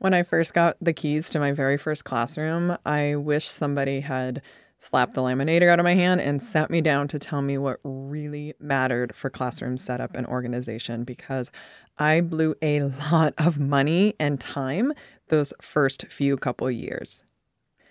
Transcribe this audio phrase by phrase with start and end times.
[0.00, 4.42] When I first got the keys to my very first classroom, I wish somebody had
[4.78, 7.80] slapped the laminator out of my hand and sat me down to tell me what
[7.82, 11.50] really mattered for classroom setup and organization because
[11.98, 14.92] I blew a lot of money and time
[15.30, 17.24] those first few couple years.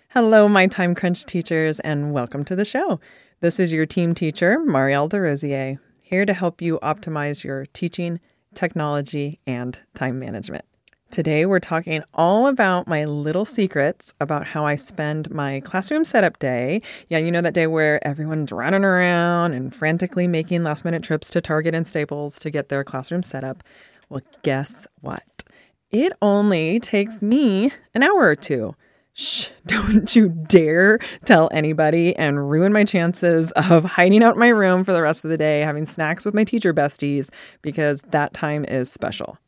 [0.08, 3.00] Hello, my time crunch teachers, and welcome to the show.
[3.40, 8.18] This is your team teacher, Mariel DeRosier, here to help you optimize your teaching,
[8.54, 10.64] technology, and time management.
[11.10, 16.38] Today, we're talking all about my little secrets about how I spend my classroom setup
[16.38, 16.82] day.
[17.08, 21.30] Yeah, you know that day where everyone's running around and frantically making last minute trips
[21.30, 23.64] to Target and Staples to get their classroom set up.
[24.10, 25.44] Well, guess what?
[25.90, 28.74] It only takes me an hour or two.
[29.14, 34.48] Shh, don't you dare tell anybody and ruin my chances of hiding out in my
[34.48, 37.30] room for the rest of the day, having snacks with my teacher besties,
[37.62, 39.38] because that time is special.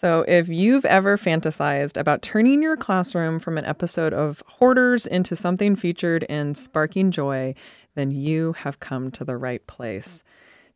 [0.00, 5.36] So, if you've ever fantasized about turning your classroom from an episode of Hoarders into
[5.36, 7.54] something featured in Sparking Joy,
[7.96, 10.24] then you have come to the right place.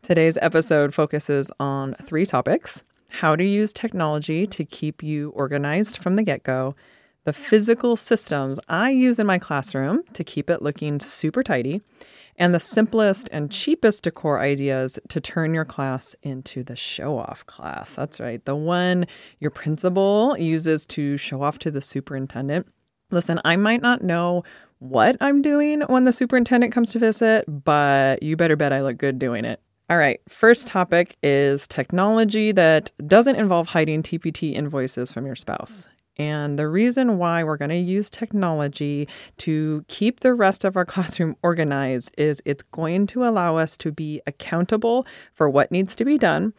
[0.03, 6.17] Today's episode focuses on three topics how to use technology to keep you organized from
[6.17, 6.77] the get go,
[7.25, 11.81] the physical systems I use in my classroom to keep it looking super tidy,
[12.37, 17.47] and the simplest and cheapest decor ideas to turn your class into the show off
[17.47, 17.95] class.
[17.95, 19.07] That's right, the one
[19.41, 22.67] your principal uses to show off to the superintendent.
[23.11, 24.45] Listen, I might not know
[24.79, 28.99] what I'm doing when the superintendent comes to visit, but you better bet I look
[28.99, 29.61] good doing it.
[29.91, 35.89] All right, first topic is technology that doesn't involve hiding TPT invoices from your spouse.
[36.17, 40.85] And the reason why we're going to use technology to keep the rest of our
[40.95, 46.05] classroom organized is it's going to allow us to be accountable for what needs to
[46.05, 46.53] be done.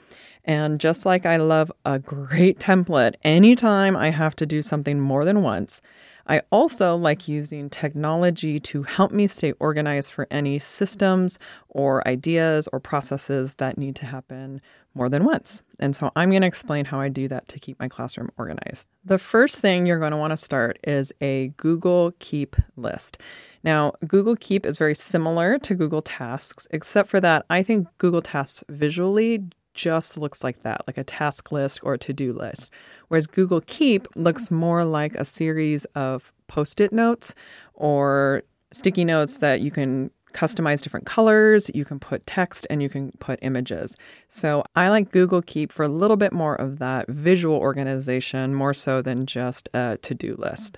[0.43, 5.25] And just like I love a great template anytime I have to do something more
[5.25, 5.81] than once,
[6.27, 11.37] I also like using technology to help me stay organized for any systems
[11.69, 14.61] or ideas or processes that need to happen
[14.95, 15.61] more than once.
[15.79, 18.87] And so I'm going to explain how I do that to keep my classroom organized.
[19.03, 23.19] The first thing you're going to want to start is a Google Keep list.
[23.63, 28.21] Now, Google Keep is very similar to Google Tasks, except for that I think Google
[28.21, 32.69] Tasks visually just looks like that, like a task list or a to do list.
[33.09, 37.35] Whereas Google Keep looks more like a series of post it notes
[37.73, 42.89] or sticky notes that you can customize different colors, you can put text, and you
[42.89, 43.95] can put images.
[44.27, 48.73] So I like Google Keep for a little bit more of that visual organization, more
[48.73, 50.77] so than just a to do list.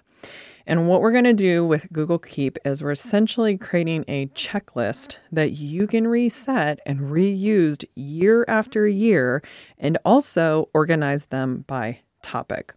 [0.68, 5.18] And what we're going to do with Google Keep is we're essentially creating a checklist
[5.32, 9.42] that you can reset and reuse year after year
[9.78, 12.74] and also organize them by topic.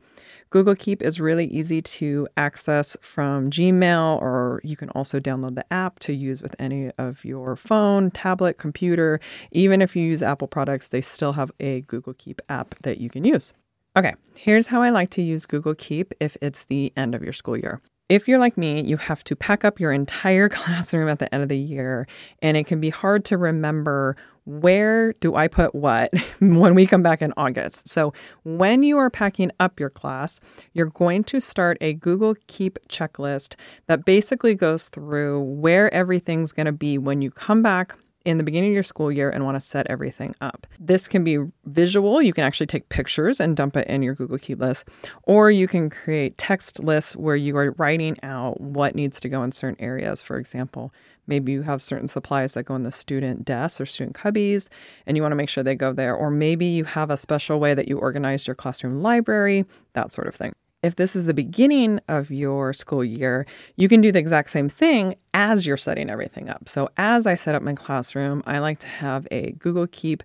[0.50, 5.72] Google Keep is really easy to access from Gmail, or you can also download the
[5.72, 9.20] app to use with any of your phone, tablet, computer.
[9.52, 13.08] Even if you use Apple products, they still have a Google Keep app that you
[13.08, 13.54] can use.
[13.96, 17.32] Okay, here's how I like to use Google Keep if it's the end of your
[17.32, 17.80] school year.
[18.08, 21.44] If you're like me, you have to pack up your entire classroom at the end
[21.44, 22.08] of the year,
[22.42, 27.02] and it can be hard to remember where do I put what when we come
[27.02, 27.88] back in August?
[27.88, 28.12] So,
[28.44, 30.40] when you are packing up your class,
[30.72, 33.54] you're going to start a Google Keep checklist
[33.86, 38.44] that basically goes through where everything's going to be when you come back in the
[38.44, 40.66] beginning of your school year and want to set everything up.
[40.78, 42.20] This can be visual.
[42.20, 44.88] You can actually take pictures and dump it in your Google Keep list,
[45.22, 49.42] or you can create text lists where you are writing out what needs to go
[49.42, 50.22] in certain areas.
[50.22, 50.92] For example,
[51.30, 54.68] maybe you have certain supplies that go in the student desks or student cubbies
[55.06, 57.58] and you want to make sure they go there, or maybe you have a special
[57.58, 59.64] way that you organize your classroom library,
[59.94, 60.52] that sort of thing
[60.82, 63.46] if this is the beginning of your school year,
[63.76, 66.68] you can do the exact same thing as you're setting everything up.
[66.68, 70.22] So, as I set up my classroom, I like to have a Google Keep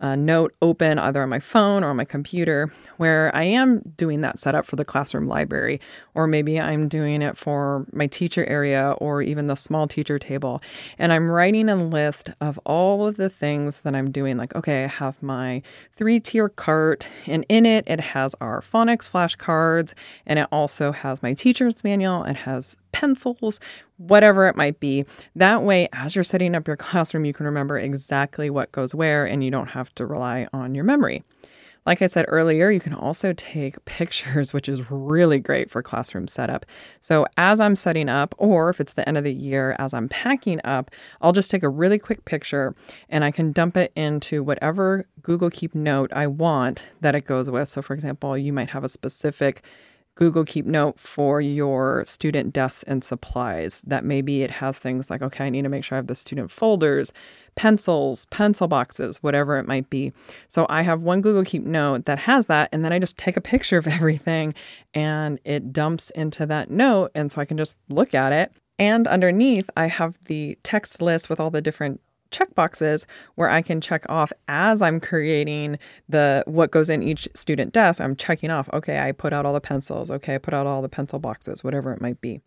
[0.00, 4.20] a note open either on my phone or on my computer where I am doing
[4.22, 5.80] that setup for the classroom library,
[6.14, 10.62] or maybe I'm doing it for my teacher area or even the small teacher table.
[10.98, 14.36] And I'm writing a list of all of the things that I'm doing.
[14.36, 15.62] Like, okay, I have my
[15.94, 19.94] three tier cart, and in it, it has our phonics flashcards,
[20.26, 22.24] and it also has my teacher's manual.
[22.24, 23.60] It has pencils,
[23.98, 25.04] whatever it might be.
[25.34, 29.26] That way, as you're setting up your classroom, you can remember exactly what goes where
[29.26, 31.22] and you don't have to rely on your memory.
[31.84, 36.26] Like I said earlier, you can also take pictures, which is really great for classroom
[36.26, 36.66] setup.
[37.00, 40.08] So, as I'm setting up, or if it's the end of the year, as I'm
[40.08, 40.90] packing up,
[41.20, 42.74] I'll just take a really quick picture
[43.08, 47.50] and I can dump it into whatever Google Keep note I want that it goes
[47.50, 47.68] with.
[47.68, 49.62] So, for example, you might have a specific
[50.16, 53.82] Google Keep Note for your student desks and supplies.
[53.82, 56.14] That maybe it has things like, okay, I need to make sure I have the
[56.14, 57.12] student folders,
[57.54, 60.12] pencils, pencil boxes, whatever it might be.
[60.48, 63.36] So I have one Google Keep Note that has that, and then I just take
[63.36, 64.54] a picture of everything
[64.94, 67.12] and it dumps into that note.
[67.14, 68.50] And so I can just look at it.
[68.78, 72.00] And underneath, I have the text list with all the different
[72.30, 75.78] checkboxes where I can check off as I'm creating
[76.08, 78.00] the what goes in each student desk.
[78.00, 80.82] I'm checking off, okay, I put out all the pencils, okay, I put out all
[80.82, 82.40] the pencil boxes, whatever it might be.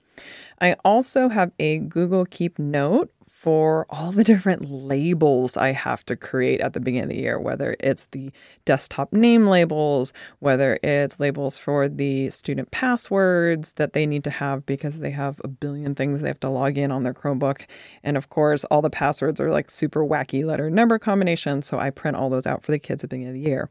[0.61, 6.17] I also have a Google Keep note for all the different labels I have to
[6.17, 8.33] create at the beginning of the year, whether it's the
[8.65, 14.65] desktop name labels, whether it's labels for the student passwords that they need to have
[14.65, 17.65] because they have a billion things they have to log in on their Chromebook.
[18.03, 21.65] And of course, all the passwords are like super wacky letter number combinations.
[21.65, 23.69] So I print all those out for the kids at the beginning of the year.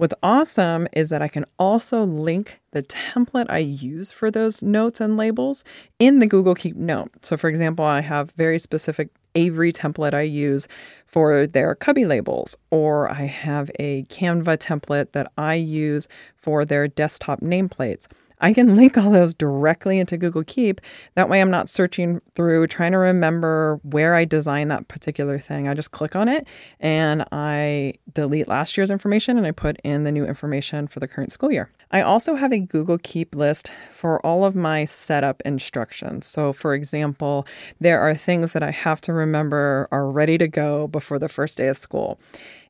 [0.00, 4.98] What's awesome is that I can also link the template I use for those notes
[4.98, 5.62] and labels
[5.98, 7.10] in the Google Keep Note.
[7.20, 10.68] So, for example, I have very specific Avery template I use
[11.04, 16.88] for their cubby labels, or I have a Canva template that I use for their
[16.88, 18.06] desktop nameplates.
[18.40, 20.80] I can link all those directly into Google Keep.
[21.14, 25.68] That way, I'm not searching through trying to remember where I designed that particular thing.
[25.68, 26.46] I just click on it
[26.78, 31.08] and I delete last year's information and I put in the new information for the
[31.08, 31.70] current school year.
[31.92, 36.26] I also have a Google Keep list for all of my setup instructions.
[36.26, 37.46] So, for example,
[37.80, 41.58] there are things that I have to remember are ready to go before the first
[41.58, 42.20] day of school.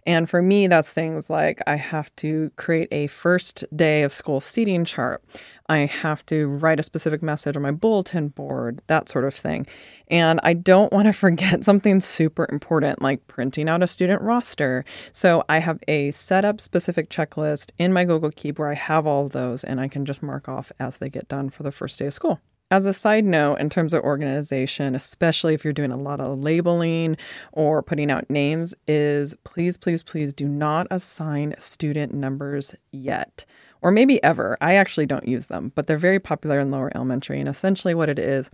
[0.06, 4.40] And for me, that's things like I have to create a first day of school
[4.40, 5.22] seating chart.
[5.70, 9.68] I have to write a specific message on my bulletin board, that sort of thing.
[10.08, 14.84] And I don't want to forget something super important like printing out a student roster.
[15.12, 19.26] So I have a setup specific checklist in my Google Keep where I have all
[19.26, 22.00] of those and I can just mark off as they get done for the first
[22.00, 22.40] day of school.
[22.72, 26.40] As a side note, in terms of organization, especially if you're doing a lot of
[26.40, 27.16] labeling
[27.52, 33.44] or putting out names, is please, please, please do not assign student numbers yet
[33.82, 34.56] or maybe ever.
[34.60, 37.40] I actually don't use them, but they're very popular in lower elementary.
[37.40, 38.50] And essentially, what it is,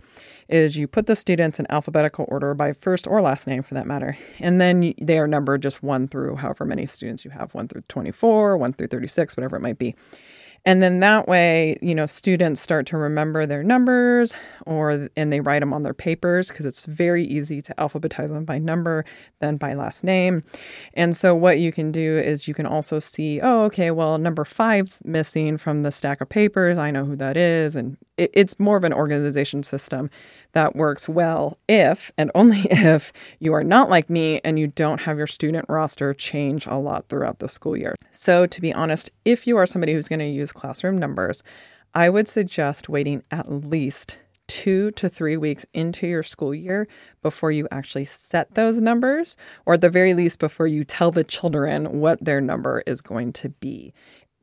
[0.47, 3.87] is you put the students in alphabetical order by first or last name for that
[3.87, 4.17] matter.
[4.39, 7.83] And then they are numbered just one through however many students you have, one through
[7.87, 9.95] 24, one through 36, whatever it might be.
[10.67, 14.33] And then that way, you know, students start to remember their numbers
[14.65, 18.43] or and they write them on their papers because it's very easy to alphabetize them
[18.43, 19.05] by number
[19.39, 20.43] then by last name.
[20.93, 24.43] And so what you can do is you can also see, oh, okay, well, number
[24.43, 26.77] 5's missing from the stack of papers.
[26.77, 30.09] I know who that is and it's more of an organization system
[30.53, 35.01] that works well if and only if you are not like me and you don't
[35.01, 37.95] have your student roster change a lot throughout the school year.
[38.11, 41.43] So, to be honest, if you are somebody who's going to use classroom numbers,
[41.93, 44.17] I would suggest waiting at least
[44.47, 46.87] two to three weeks into your school year
[47.21, 49.35] before you actually set those numbers,
[49.65, 53.33] or at the very least, before you tell the children what their number is going
[53.33, 53.93] to be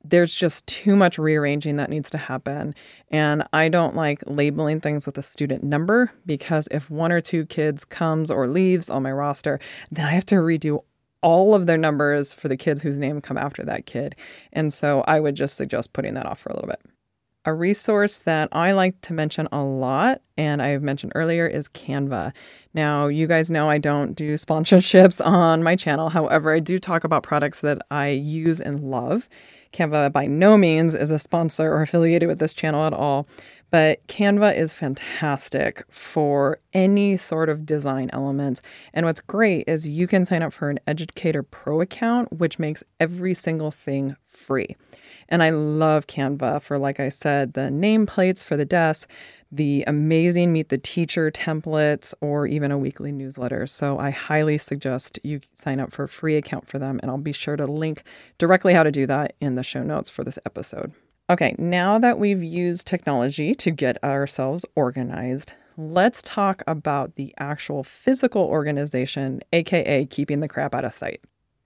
[0.05, 2.75] there's just too much rearranging that needs to happen.
[3.11, 7.47] And I don't like labeling things with a student number because if one or two
[7.47, 9.59] kids comes or leaves on my roster,
[9.91, 10.81] then I have to redo
[11.23, 14.15] all of their numbers for the kids whose name come after that kid.
[14.53, 16.83] And so I would just suggest putting that off for a little bit.
[17.47, 22.33] A resource that I like to mention a lot, and I've mentioned earlier, is Canva.
[22.73, 26.09] Now, you guys know I don't do sponsorships on my channel.
[26.09, 29.29] However, I do talk about products that I use and love.
[29.75, 33.27] Canva by no means is a sponsor or affiliated with this channel at all,
[33.71, 38.63] but Canva is fantastic for any sort of design elements.
[38.93, 42.85] And what's great is you can sign up for an Educator Pro account, which makes
[43.01, 44.77] every single thing free.
[45.29, 49.09] And I love Canva for, like I said, the nameplates for the desk,
[49.51, 53.67] the amazing Meet the Teacher templates, or even a weekly newsletter.
[53.67, 57.19] So I highly suggest you sign up for a free account for them, and I'll
[57.19, 58.03] be sure to link
[58.39, 60.93] directly how to do that in the show notes for this episode.
[61.31, 67.83] Okay, now that we've used technology to get ourselves organized, let's talk about the actual
[67.83, 71.21] physical organization, aka keeping the crap out of sight.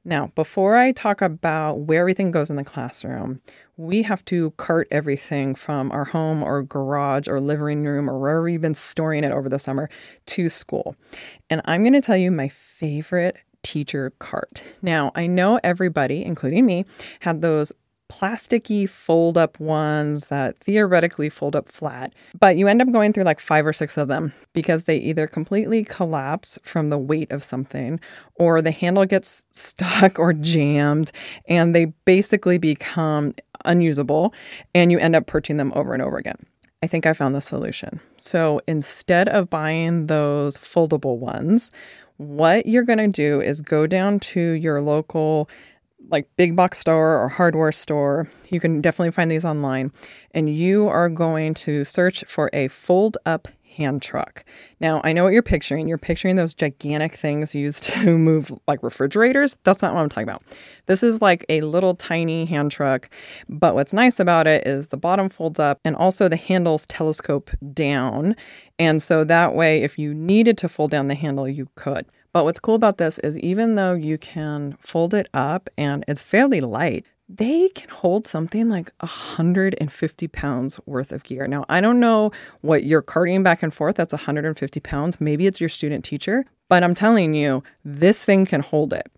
[0.08, 3.42] Now, before I talk about where everything goes in the classroom,
[3.76, 8.42] we have to cart everything from our home or garage or living room or wherever
[8.42, 9.90] we've been storing it over the summer
[10.24, 10.96] to school.
[11.50, 14.64] And I'm going to tell you my favorite teacher cart.
[14.80, 16.86] Now, I know everybody, including me,
[17.20, 17.70] had those
[18.08, 23.24] plasticky fold up ones that theoretically fold up flat, but you end up going through
[23.24, 27.44] like five or six of them because they either completely collapse from the weight of
[27.44, 28.00] something
[28.34, 31.12] or the handle gets stuck or jammed
[31.48, 33.34] and they basically become
[33.64, 34.32] unusable
[34.74, 36.38] and you end up perching them over and over again.
[36.82, 38.00] I think I found the solution.
[38.18, 41.72] So instead of buying those foldable ones,
[42.18, 45.48] what you're going to do is go down to your local
[46.08, 48.28] like big box store or hardware store.
[48.50, 49.92] You can definitely find these online.
[50.32, 54.44] And you are going to search for a fold up hand truck.
[54.80, 55.86] Now, I know what you're picturing.
[55.88, 59.56] You're picturing those gigantic things used to move like refrigerators.
[59.64, 60.42] That's not what I'm talking about.
[60.86, 63.08] This is like a little tiny hand truck,
[63.48, 67.50] but what's nice about it is the bottom folds up and also the handles telescope
[67.72, 68.34] down.
[68.78, 72.06] And so that way, if you needed to fold down the handle, you could.
[72.32, 76.22] But what's cool about this is even though you can fold it up and it's
[76.22, 81.46] fairly light, they can hold something like 150 pounds worth of gear.
[81.46, 82.32] Now, I don't know
[82.62, 85.20] what you're carting back and forth that's 150 pounds.
[85.20, 89.10] Maybe it's your student teacher, but I'm telling you, this thing can hold it.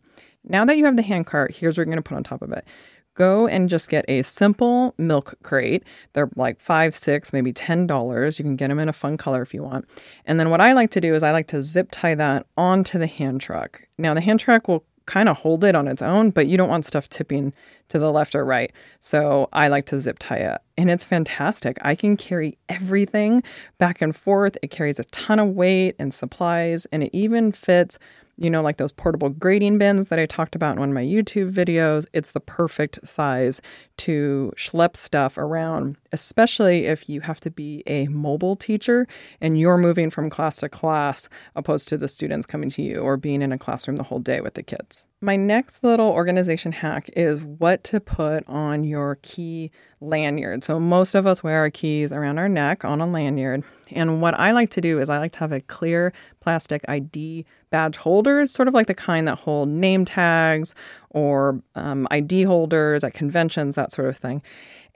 [0.43, 2.43] Now that you have the hand cart, here's what you're going to put on top
[2.43, 2.67] of it
[3.14, 5.85] go and just get a simple milk crate.
[6.12, 8.38] They're like five, six, maybe ten dollars.
[8.38, 9.87] You can get them in a fun color if you want.
[10.25, 12.99] And then what I like to do is I like to zip tie that onto
[12.99, 13.83] the hand truck.
[13.99, 16.69] Now the hand truck will kind of hold it on its own, but you don't
[16.69, 17.52] want stuff tipping
[17.88, 18.71] to the left or right.
[19.00, 20.61] So I like to zip tie it.
[20.76, 21.79] And it's fantastic.
[21.83, 23.43] I can carry everything
[23.79, 24.57] back and forth.
[24.62, 27.99] It carries a ton of weight and supplies, and it even fits
[28.40, 31.04] you know, like those portable grading bins that I talked about in one of my
[31.04, 32.06] YouTube videos.
[32.14, 33.61] It's the perfect size
[33.99, 39.06] to schlep stuff around, especially if you have to be a mobile teacher
[39.42, 43.18] and you're moving from class to class opposed to the students coming to you or
[43.18, 45.04] being in a classroom the whole day with the kids.
[45.23, 50.65] My next little organization hack is what to put on your key lanyard.
[50.65, 53.62] So, most of us wear our keys around our neck on a lanyard.
[53.91, 57.45] And what I like to do is I like to have a clear plastic ID
[57.69, 60.75] badge holder, sort of like the kind that hold name tags
[61.11, 64.41] or um, ID holders at conventions, that sort of thing.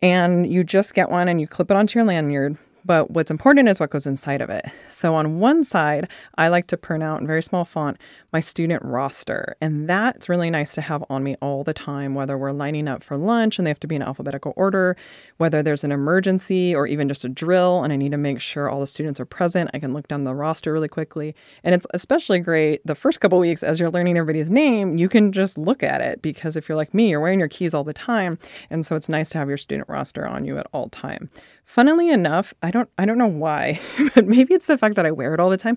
[0.00, 2.56] And you just get one and you clip it onto your lanyard.
[2.84, 4.66] But what's important is what goes inside of it.
[4.90, 7.98] So on one side, I like to print out in very small font
[8.32, 9.56] my student roster.
[9.60, 13.02] And that's really nice to have on me all the time, whether we're lining up
[13.02, 14.96] for lunch and they have to be in alphabetical order,
[15.36, 18.68] whether there's an emergency or even just a drill and I need to make sure
[18.68, 19.70] all the students are present.
[19.72, 21.34] I can look down the roster really quickly.
[21.62, 25.32] And it's especially great the first couple weeks as you're learning everybody's name, you can
[25.32, 27.92] just look at it because if you're like me, you're wearing your keys all the
[27.92, 28.38] time.
[28.68, 31.30] And so it's nice to have your student roster on you at all time.
[31.64, 33.80] Funnily enough, I don't I don't know why,
[34.14, 35.76] but maybe it's the fact that I wear it all the time.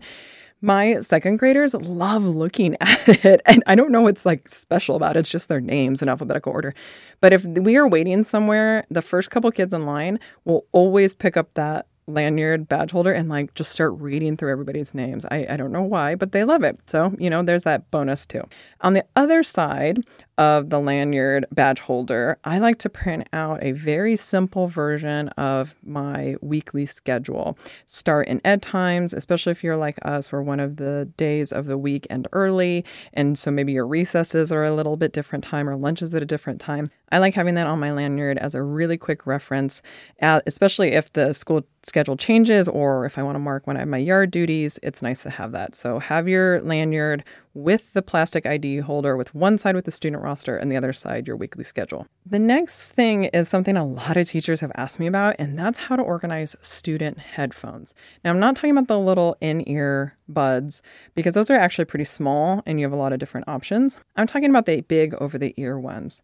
[0.59, 3.41] My second graders love looking at it.
[3.45, 5.19] And I don't know what's like special about it.
[5.19, 6.73] It's just their names in alphabetical order.
[7.21, 11.37] But if we are waiting somewhere, the first couple kids in line will always pick
[11.37, 15.25] up that lanyard badge holder and like just start reading through everybody's names.
[15.25, 16.79] I, I don't know why, but they love it.
[16.89, 18.43] So, you know, there's that bonus too.
[18.81, 20.05] On the other side
[20.37, 25.75] of the lanyard badge holder, I like to print out a very simple version of
[25.83, 27.57] my weekly schedule.
[27.87, 31.65] Start in ed times, especially if you're like us, where one of the days of
[31.65, 32.85] the week end early.
[33.13, 36.25] And so maybe your recesses are a little bit different time or lunches at a
[36.25, 36.89] different time.
[37.11, 39.81] I like having that on my lanyard as a really quick reference,
[40.21, 43.87] especially if the school schedule changes or if I want to mark when I have
[43.87, 44.77] my yard duties.
[44.83, 45.75] It's nice to have that.
[45.75, 50.21] So have your lanyard with the plastic ID holder, with one side with the student
[50.21, 52.05] roster and the other side your weekly schedule.
[52.25, 55.79] The next thing is something a lot of teachers have asked me about, and that's
[55.79, 57.95] how to organize student headphones.
[58.23, 60.81] Now, I'm not talking about the little in ear buds
[61.15, 63.99] because those are actually pretty small and you have a lot of different options.
[64.15, 66.21] I'm talking about the big over the ear ones.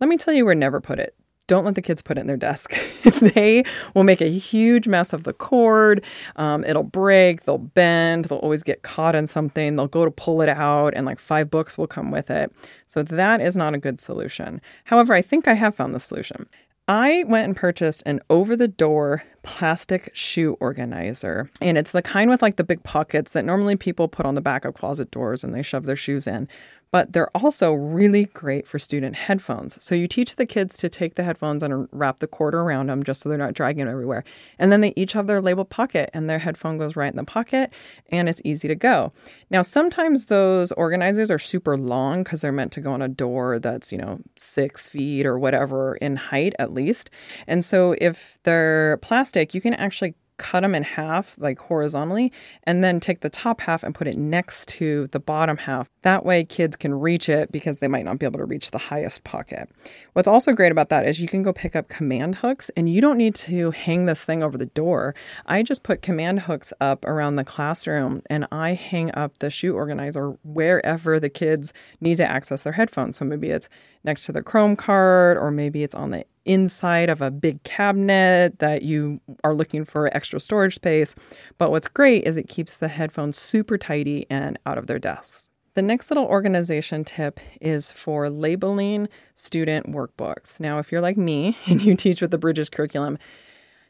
[0.00, 1.14] Let me tell you where never put it
[1.46, 2.74] don't let the kids put it in their desk.
[3.34, 6.04] they will make a huge mess of the cord.
[6.36, 9.76] Um, it'll break, they'll bend, they'll always get caught in something.
[9.76, 12.52] They'll go to pull it out, and like five books will come with it.
[12.86, 14.60] So that is not a good solution.
[14.84, 16.46] However, I think I have found the solution.
[16.86, 21.50] I went and purchased an over the door plastic shoe organizer.
[21.62, 24.42] And it's the kind with like the big pockets that normally people put on the
[24.42, 26.46] back of closet doors and they shove their shoes in
[26.94, 29.82] but they're also really great for student headphones.
[29.82, 33.02] So you teach the kids to take the headphones and wrap the cord around them
[33.02, 34.22] just so they're not dragging everywhere.
[34.60, 37.24] And then they each have their labeled pocket and their headphone goes right in the
[37.24, 37.72] pocket
[38.12, 39.10] and it's easy to go.
[39.50, 43.58] Now, sometimes those organizers are super long because they're meant to go on a door
[43.58, 47.10] that's, you know, six feet or whatever in height at least.
[47.48, 52.32] And so if they're plastic, you can actually cut them in half, like horizontally,
[52.64, 55.88] and then take the top half and put it next to the bottom half.
[56.02, 58.78] That way, kids can reach it because they might not be able to reach the
[58.78, 59.68] highest pocket.
[60.12, 63.00] What's also great about that is you can go pick up command hooks and you
[63.00, 65.14] don't need to hang this thing over the door.
[65.46, 69.74] I just put command hooks up around the classroom and I hang up the shoe
[69.74, 73.18] organizer wherever the kids need to access their headphones.
[73.18, 73.68] So maybe it's
[74.04, 78.58] next to the Chrome card, or maybe it's on the inside of a big cabinet
[78.58, 81.14] that you are looking for extra storage space.
[81.58, 85.50] But what's great is it keeps the headphones super tidy and out of their desks.
[85.74, 90.60] The next little organization tip is for labeling student workbooks.
[90.60, 93.18] Now, if you're like me and you teach with the Bridges curriculum,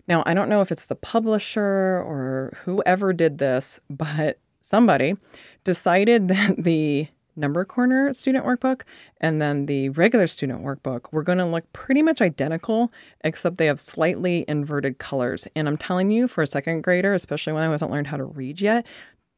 [0.08, 5.16] now I don't know if it's the publisher or whoever did this, but somebody
[5.64, 8.82] decided that the number corner student workbook
[9.20, 13.66] and then the regular student workbook were going to look pretty much identical except they
[13.66, 17.68] have slightly inverted colors and i'm telling you for a second grader especially when i
[17.68, 18.86] wasn't learned how to read yet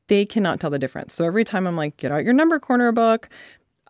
[0.08, 2.92] they cannot tell the difference so every time i'm like get out your number corner
[2.92, 3.28] book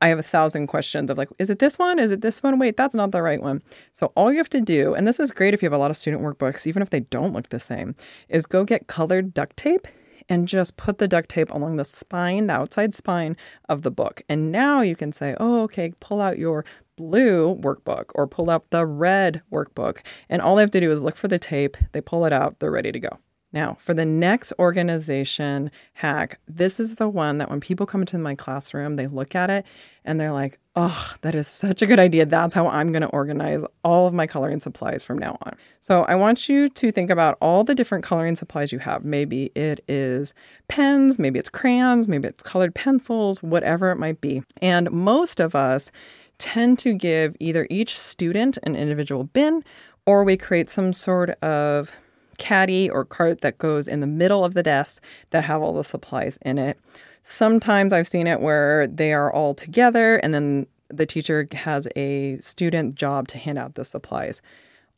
[0.03, 1.99] I have a thousand questions of like, is it this one?
[1.99, 2.59] Is it this one?
[2.59, 3.63] Wait, that's not the right one.
[3.93, 5.91] So all you have to do, and this is great if you have a lot
[5.91, 7.95] of student workbooks, even if they don't look the same,
[8.29, 9.87] is go get colored duct tape
[10.29, 13.37] and just put the duct tape along the spine, the outside spine
[13.69, 14.23] of the book.
[14.29, 16.65] And now you can say, oh, okay, pull out your
[16.97, 19.99] blue workbook or pull out the red workbook.
[20.29, 22.59] And all they have to do is look for the tape, they pull it out,
[22.59, 23.19] they're ready to go.
[23.57, 28.19] Now, for the next organization hack, this is the one that when people come into
[28.19, 29.65] my classroom, they look at it
[30.05, 32.27] and they're like, oh, that is such a good idea.
[32.27, 35.57] That's how I'm going to organize all of my coloring supplies from now on.
[35.81, 39.07] So I want you to think about all the different coloring supplies you have.
[39.07, 40.35] Maybe it is
[40.69, 44.43] pens, maybe it's crayons, maybe it's colored pencils, whatever it might be.
[44.61, 45.91] And most of us
[46.37, 49.65] tend to give either each student an individual bin
[50.05, 51.91] or we create some sort of
[52.39, 55.85] caddy or cart that goes in the middle of the desk that have all the
[55.85, 56.79] supplies in it.
[57.23, 62.39] Sometimes I've seen it where they are all together and then the teacher has a
[62.39, 64.41] student job to hand out the supplies.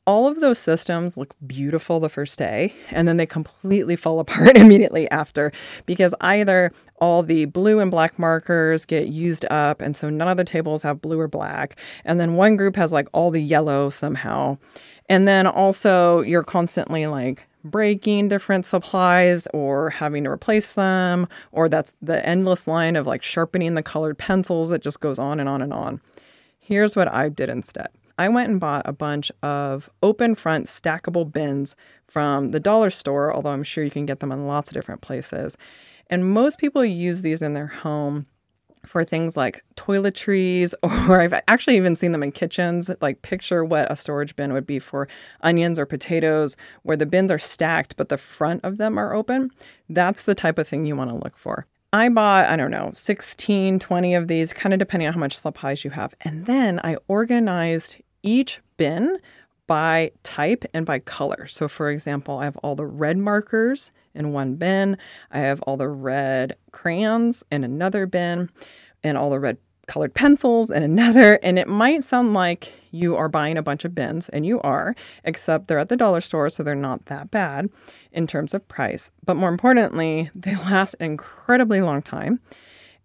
[0.06, 4.56] All of those systems look beautiful the first day and then they completely fall apart
[4.56, 5.52] immediately after
[5.86, 10.36] because either all the blue and black markers get used up and so none of
[10.36, 13.90] the tables have blue or black and then one group has like all the yellow
[13.90, 14.56] somehow
[15.08, 21.68] and then also, you're constantly like breaking different supplies or having to replace them, or
[21.68, 25.48] that's the endless line of like sharpening the colored pencils that just goes on and
[25.48, 26.00] on and on.
[26.58, 27.88] Here's what I did instead.
[28.18, 33.32] I went and bought a bunch of open front stackable bins from the dollar store,
[33.32, 35.56] although I'm sure you can get them in lots of different places.
[36.08, 38.26] And most people use these in their home
[38.84, 42.90] for things like toiletries, or I've actually even seen them in kitchens.
[43.00, 45.08] Like, picture what a storage bin would be for
[45.42, 49.50] onions or potatoes, where the bins are stacked, but the front of them are open.
[49.88, 51.66] That's the type of thing you want to look for.
[51.92, 55.38] I bought, I don't know, 16, 20 of these, kind of depending on how much
[55.38, 56.14] supplies you have.
[56.20, 59.18] And then I organized each bin
[59.66, 61.46] by type and by color.
[61.46, 64.98] So, for example, I have all the red markers in one bin,
[65.30, 68.50] I have all the red crayons in another bin,
[69.02, 71.38] and all the red colored pencils in another.
[71.42, 74.94] And it might sound like you are buying a bunch of bins, and you are,
[75.24, 77.70] except they're at the dollar store, so they're not that bad
[78.12, 79.10] in terms of price.
[79.24, 82.40] But more importantly, they last an incredibly long time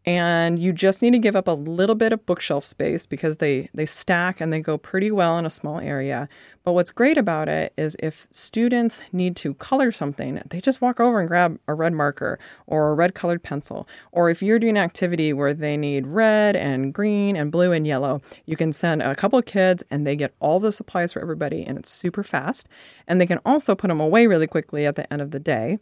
[0.05, 3.69] and you just need to give up a little bit of bookshelf space because they
[3.73, 6.27] they stack and they go pretty well in a small area.
[6.63, 10.99] But what's great about it is if students need to color something they just walk
[10.99, 12.37] over and grab a red marker
[12.67, 13.87] or a red colored pencil.
[14.11, 17.87] Or if you're doing an activity where they need red and green and blue and
[17.87, 21.21] yellow you can send a couple of kids and they get all the supplies for
[21.21, 22.67] everybody and it's super fast.
[23.07, 25.79] And they can also put them away really quickly at the end of the day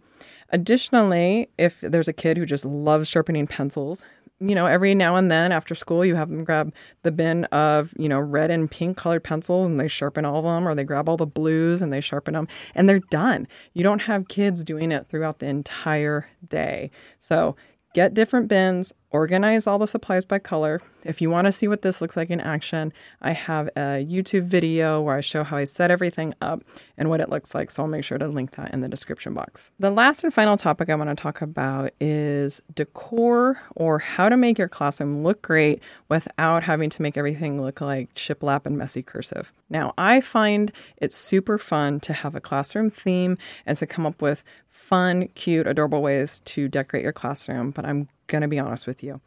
[0.52, 4.04] Additionally, if there's a kid who just loves sharpening pencils,
[4.40, 7.94] you know, every now and then after school, you have them grab the bin of,
[7.98, 10.84] you know, red and pink colored pencils and they sharpen all of them, or they
[10.84, 13.48] grab all the blues and they sharpen them, and they're done.
[13.74, 16.90] You don't have kids doing it throughout the entire day.
[17.20, 17.56] So
[17.94, 20.82] get different bins, organize all the supplies by color.
[21.04, 24.44] If you want to see what this looks like in action, I have a YouTube
[24.44, 26.64] video where I show how I set everything up
[26.98, 27.72] and what it looks like.
[27.72, 29.72] So I'll make sure to link that in the description box.
[29.80, 34.38] The last and final topic I want to talk about is decor or how to
[34.38, 39.02] make your classroom look great without having to make everything look like shiplap and messy
[39.02, 39.52] cursive.
[39.70, 44.22] Now, I find it's super fun to have a classroom theme and to come up
[44.22, 48.88] with fun, cute, adorable ways to decorate your classroom, but I'm going to be honest
[48.88, 49.22] with you.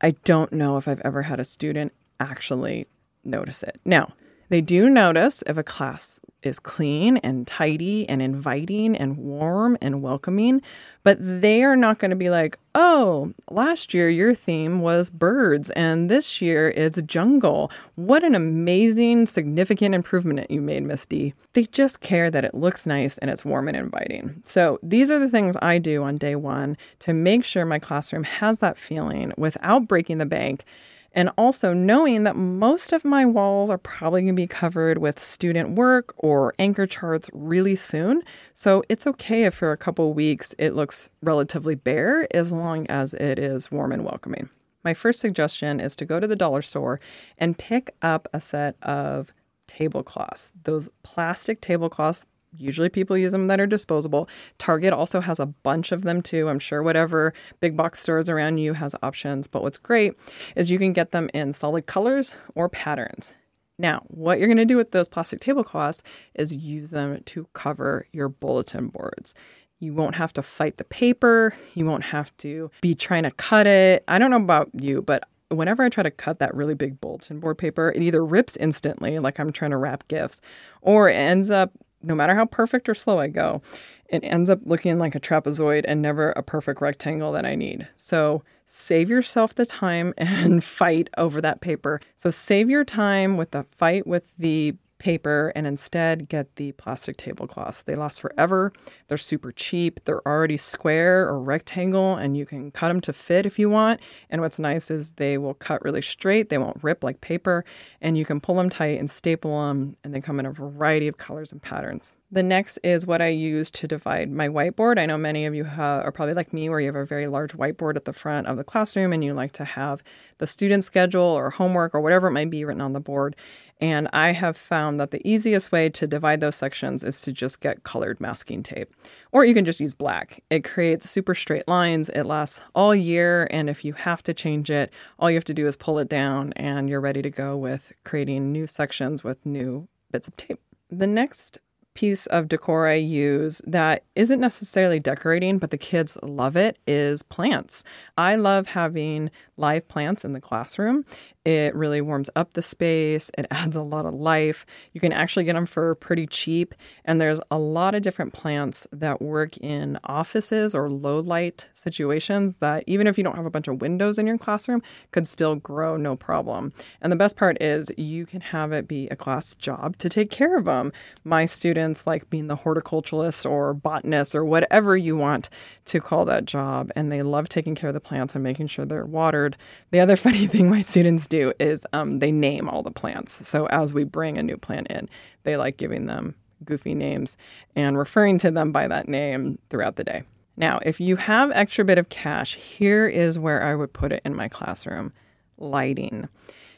[0.00, 2.88] I don't know if I've ever had a student actually
[3.22, 3.80] notice it.
[3.84, 4.14] Now,
[4.50, 10.02] They do notice if a class is clean and tidy and inviting and warm and
[10.02, 10.60] welcoming,
[11.04, 15.70] but they are not going to be like, oh, last year your theme was birds
[15.70, 17.70] and this year it's jungle.
[17.94, 21.32] What an amazing, significant improvement you made, Miss D.
[21.52, 24.42] They just care that it looks nice and it's warm and inviting.
[24.44, 28.24] So these are the things I do on day one to make sure my classroom
[28.24, 30.64] has that feeling without breaking the bank
[31.12, 35.18] and also knowing that most of my walls are probably going to be covered with
[35.18, 38.22] student work or anchor charts really soon.
[38.54, 43.14] So it's okay if for a couple weeks it looks relatively bare as long as
[43.14, 44.48] it is warm and welcoming.
[44.82, 47.00] My first suggestion is to go to the dollar store
[47.36, 49.32] and pick up a set of
[49.66, 50.52] tablecloths.
[50.64, 54.28] Those plastic tablecloths Usually people use them that are disposable.
[54.58, 56.48] Target also has a bunch of them too.
[56.48, 59.46] I'm sure whatever big box stores around you has options.
[59.46, 60.14] But what's great
[60.56, 63.36] is you can get them in solid colors or patterns.
[63.78, 66.02] Now, what you're going to do with those plastic tablecloths
[66.34, 69.34] is use them to cover your bulletin boards.
[69.78, 71.54] You won't have to fight the paper.
[71.74, 74.04] You won't have to be trying to cut it.
[74.06, 77.40] I don't know about you, but whenever I try to cut that really big bulletin
[77.40, 80.42] board paper, it either rips instantly, like I'm trying to wrap gifts,
[80.82, 83.62] or it ends up no matter how perfect or slow I go,
[84.08, 87.86] it ends up looking like a trapezoid and never a perfect rectangle that I need.
[87.96, 92.00] So save yourself the time and fight over that paper.
[92.16, 97.16] So save your time with the fight with the paper and instead get the plastic
[97.16, 97.82] tablecloths.
[97.82, 98.72] They last forever.
[99.08, 100.04] They're super cheap.
[100.04, 104.00] They're already square or rectangle and you can cut them to fit if you want.
[104.30, 106.50] And what's nice is they will cut really straight.
[106.50, 107.64] They won't rip like paper
[108.00, 111.08] and you can pull them tight and staple them and they come in a variety
[111.08, 112.16] of colors and patterns.
[112.32, 115.00] The next is what I use to divide my whiteboard.
[115.00, 117.26] I know many of you have, are probably like me, where you have a very
[117.26, 120.00] large whiteboard at the front of the classroom and you like to have
[120.38, 123.34] the student schedule or homework or whatever it might be written on the board.
[123.80, 127.60] And I have found that the easiest way to divide those sections is to just
[127.60, 128.94] get colored masking tape.
[129.32, 130.42] Or you can just use black.
[130.50, 132.10] It creates super straight lines.
[132.10, 133.48] It lasts all year.
[133.50, 136.08] And if you have to change it, all you have to do is pull it
[136.08, 140.60] down and you're ready to go with creating new sections with new bits of tape.
[140.90, 141.58] The next
[142.00, 147.22] piece of decor I use that isn't necessarily decorating, but the kids love it is
[147.22, 147.84] plants.
[148.16, 151.04] I love having live plants in the classroom.
[151.44, 153.30] It really warms up the space.
[153.36, 154.66] It adds a lot of life.
[154.92, 156.74] You can actually get them for pretty cheap.
[157.04, 162.58] And there's a lot of different plants that work in offices or low light situations
[162.58, 164.82] that, even if you don't have a bunch of windows in your classroom,
[165.12, 166.72] could still grow no problem.
[167.00, 170.30] And the best part is you can have it be a class job to take
[170.30, 170.92] care of them.
[171.24, 175.50] My students like being the horticulturalist or botanist or whatever you want
[175.86, 176.90] to call that job.
[176.96, 179.56] And they love taking care of the plants and making sure they're watered.
[179.90, 183.46] The other funny thing my students do is um, they name all the plants.
[183.46, 185.08] So as we bring a new plant in,
[185.42, 187.36] they like giving them goofy names
[187.74, 190.22] and referring to them by that name throughout the day.
[190.56, 194.20] Now, if you have extra bit of cash, here is where I would put it
[194.24, 195.12] in my classroom
[195.56, 196.28] lighting.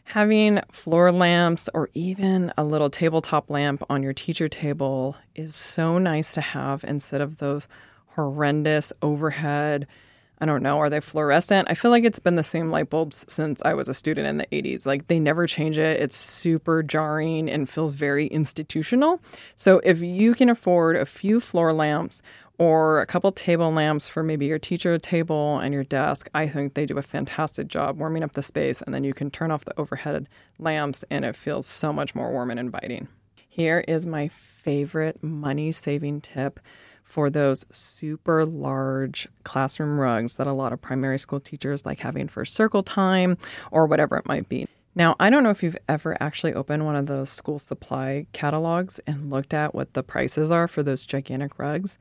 [0.05, 5.99] Having floor lamps or even a little tabletop lamp on your teacher table is so
[5.99, 7.67] nice to have instead of those
[8.09, 9.87] horrendous overhead
[10.43, 11.69] I don't know, are they fluorescent?
[11.71, 14.38] I feel like it's been the same light bulbs since I was a student in
[14.38, 14.85] the 80s.
[14.85, 16.01] Like they never change it.
[16.01, 19.21] It's super jarring and feels very institutional.
[19.55, 22.23] So if you can afford a few floor lamps
[22.62, 26.75] or a couple table lamps for maybe your teacher table and your desk, I think
[26.75, 28.81] they do a fantastic job warming up the space.
[28.81, 30.29] And then you can turn off the overhead
[30.61, 33.09] lamps and it feels so much more warm and inviting.
[33.48, 36.61] Here is my favorite money saving tip
[37.03, 42.29] for those super large classroom rugs that a lot of primary school teachers like having
[42.29, 43.38] for circle time
[43.72, 44.68] or whatever it might be.
[44.94, 49.01] Now, I don't know if you've ever actually opened one of those school supply catalogs
[49.05, 51.98] and looked at what the prices are for those gigantic rugs.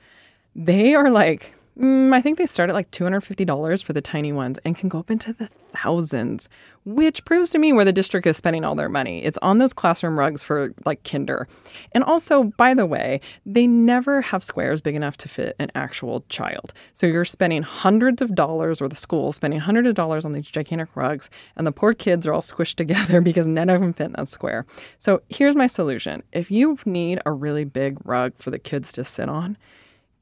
[0.55, 4.59] They are like Mm, I think they start at like $250 for the tiny ones
[4.65, 6.49] and can go up into the thousands,
[6.83, 9.23] which proves to me where the district is spending all their money.
[9.23, 11.47] It's on those classroom rugs for like kinder.
[11.93, 16.25] And also, by the way, they never have squares big enough to fit an actual
[16.27, 16.73] child.
[16.91, 20.51] So you're spending hundreds of dollars, or the school spending hundreds of dollars on these
[20.51, 24.07] gigantic rugs, and the poor kids are all squished together because none of them fit
[24.07, 24.65] in that square.
[24.97, 29.05] So here's my solution if you need a really big rug for the kids to
[29.05, 29.57] sit on,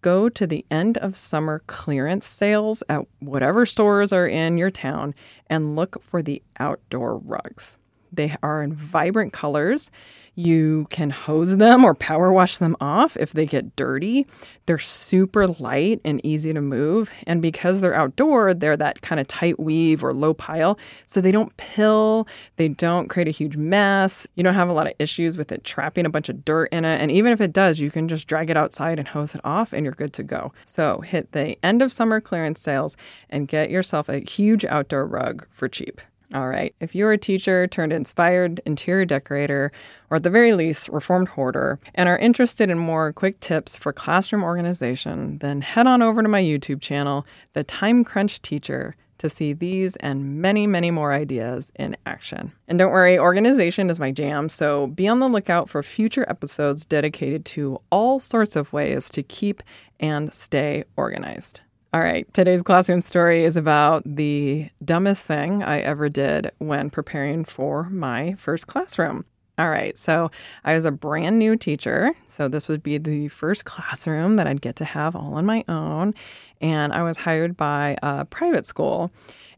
[0.01, 5.13] go to the end of summer clearance sales at whatever stores are in your town
[5.47, 7.77] and look for the outdoor rugs.
[8.11, 9.91] They are in vibrant colors.
[10.35, 14.25] You can hose them or power wash them off if they get dirty.
[14.65, 17.11] They're super light and easy to move.
[17.25, 20.77] And because they're outdoor, they're that kind of tight weave or low pile.
[21.05, 24.27] So they don't pill, they don't create a huge mess.
[24.35, 26.85] You don't have a lot of issues with it trapping a bunch of dirt in
[26.85, 27.01] it.
[27.01, 29.73] And even if it does, you can just drag it outside and hose it off
[29.73, 30.53] and you're good to go.
[30.65, 32.95] So hit the end of summer clearance sales
[33.29, 36.01] and get yourself a huge outdoor rug for cheap.
[36.31, 39.71] All right, if you're a teacher turned inspired interior decorator,
[40.11, 43.91] or at the very least, reformed hoarder, and are interested in more quick tips for
[43.91, 49.53] classroom organization, then head on over to my YouTube channel, The Time-Crunched Teacher, to see
[49.53, 52.51] these and many, many more ideas in action.
[52.67, 56.85] And don't worry, organization is my jam, so be on the lookout for future episodes
[56.85, 59.63] dedicated to all sorts of ways to keep
[59.99, 61.61] and stay organized.
[61.91, 67.43] All right, today's classroom story is about the dumbest thing I ever did when preparing
[67.43, 69.25] for my first classroom.
[69.57, 70.29] All right, so
[70.63, 72.11] I was a brand new teacher.
[72.27, 75.63] So this would be the first classroom that I'd get to have all on my
[75.67, 76.13] own.
[76.61, 79.11] And I was hired by a private school.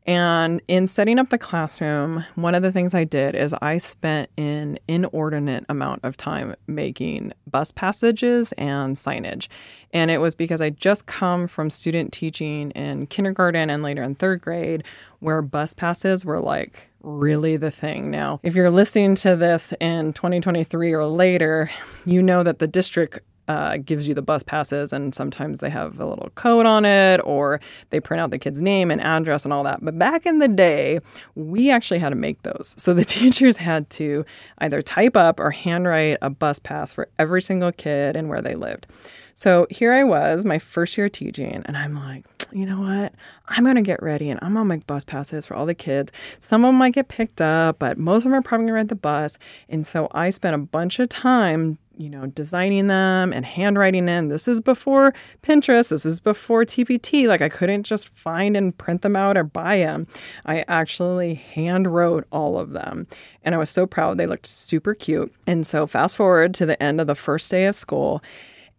[0.07, 4.31] And in setting up the classroom, one of the things I did is I spent
[4.37, 9.47] an inordinate amount of time making bus passages and signage.
[9.93, 14.15] And it was because I just come from student teaching in kindergarten and later in
[14.15, 14.83] third grade,
[15.19, 18.09] where bus passes were like really the thing.
[18.09, 21.69] Now, if you're listening to this in 2023 or later,
[22.05, 23.19] you know that the district
[23.51, 27.19] uh, gives you the bus passes, and sometimes they have a little code on it,
[27.25, 27.59] or
[27.89, 29.83] they print out the kid's name and address and all that.
[29.83, 30.99] But back in the day,
[31.35, 32.75] we actually had to make those.
[32.81, 34.25] So the teachers had to
[34.57, 38.55] either type up or handwrite a bus pass for every single kid and where they
[38.55, 38.87] lived.
[39.33, 43.13] So here I was, my first year teaching, and I'm like, you know what?
[43.47, 45.75] I'm going to get ready and I'm going to make bus passes for all the
[45.75, 46.11] kids.
[46.39, 48.73] Some of them might get picked up, but most of them are probably going to
[48.73, 49.37] ride the bus.
[49.69, 54.29] And so I spent a bunch of time you know, designing them and handwriting in.
[54.29, 55.89] This is before Pinterest.
[55.89, 57.27] This is before TPT.
[57.27, 60.07] Like I couldn't just find and print them out or buy them.
[60.45, 63.07] I actually hand wrote all of them.
[63.43, 64.17] And I was so proud.
[64.17, 65.31] They looked super cute.
[65.45, 68.23] And so fast forward to the end of the first day of school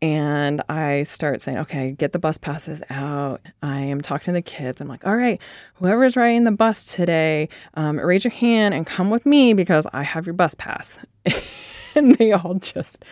[0.02, 3.40] and I start saying, okay, get the bus passes out.
[3.62, 4.80] I am talking to the kids.
[4.80, 5.40] I'm like, all right,
[5.74, 10.02] whoever's riding the bus today, um, raise your hand and come with me because I
[10.02, 11.06] have your bus pass.
[11.96, 13.05] and they all just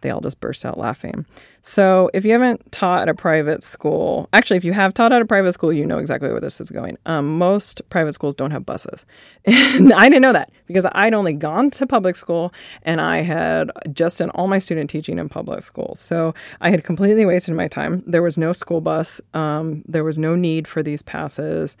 [0.00, 1.26] they all just burst out laughing.
[1.62, 5.20] So, if you haven't taught at a private school, actually, if you have taught at
[5.20, 6.96] a private school, you know exactly where this is going.
[7.04, 9.04] Um, most private schools don't have buses.
[9.46, 12.52] And I didn't know that because I'd only gone to public school
[12.82, 15.94] and I had just done all my student teaching in public school.
[15.94, 18.02] So, I had completely wasted my time.
[18.06, 21.76] There was no school bus, um, there was no need for these passes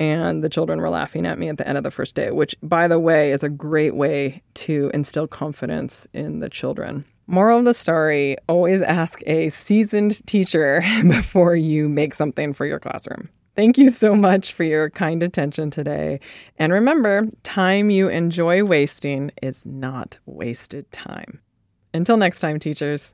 [0.00, 2.56] and the children were laughing at me at the end of the first day, which,
[2.62, 7.04] by the way, is a great way to instill confidence in the children.
[7.26, 12.80] Moral of the story always ask a seasoned teacher before you make something for your
[12.80, 13.28] classroom.
[13.54, 16.20] Thank you so much for your kind attention today.
[16.56, 21.40] And remember, time you enjoy wasting is not wasted time.
[21.92, 23.12] Until next time, teachers.